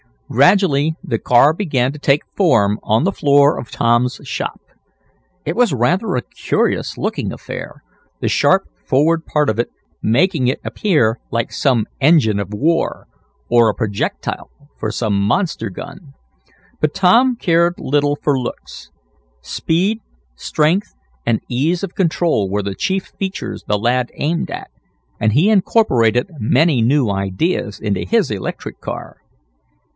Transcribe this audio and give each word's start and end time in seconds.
Gradually 0.31 0.95
the 1.03 1.19
car 1.19 1.53
began 1.53 1.91
to 1.91 1.99
take 1.99 2.25
form 2.35 2.79
on 2.81 3.03
the 3.03 3.11
floor 3.11 3.59
of 3.59 3.69
Tom's 3.69 4.19
shop. 4.23 4.59
It 5.45 5.55
was 5.57 5.73
rather 5.73 6.15
a 6.15 6.23
curious 6.23 6.97
looking 6.97 7.31
affair, 7.33 7.83
the 8.21 8.29
sharp 8.29 8.63
forward 8.85 9.25
part 9.25 9.49
making 10.01 10.47
it 10.47 10.59
appear 10.63 11.19
like 11.31 11.51
some 11.51 11.85
engine 11.99 12.39
of 12.39 12.51
war, 12.51 13.07
or 13.47 13.69
a 13.69 13.75
projectile 13.75 14.49
for 14.79 14.89
some 14.89 15.19
monster 15.19 15.69
gun. 15.69 16.13
But 16.79 16.95
Tom 16.95 17.35
cared 17.35 17.75
little 17.77 18.17
for 18.23 18.39
looks. 18.39 18.89
Speed, 19.41 19.99
strength 20.35 20.95
and 21.27 21.41
ease 21.47 21.83
of 21.83 21.93
control 21.93 22.49
were 22.49 22.63
the 22.63 22.73
chief 22.73 23.11
features 23.19 23.65
the 23.67 23.77
lad 23.77 24.09
aimed 24.15 24.49
at, 24.49 24.71
and 25.19 25.33
he 25.33 25.49
incorporated 25.51 26.31
many 26.39 26.81
new 26.81 27.11
ideas 27.11 27.79
into 27.81 28.03
his 28.05 28.31
electric 28.31 28.79
car. 28.79 29.17